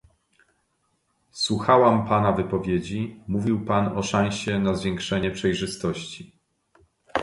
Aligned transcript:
Słuchałam 1.31 2.07
pana 2.07 2.31
wypowiedzi, 2.31 3.21
mówił 3.27 3.65
pan 3.65 3.97
o 3.97 4.03
"szansie" 4.03 4.59
na 4.59 4.73
zwiększenie 4.73 5.31
przejrzystości 5.31 6.35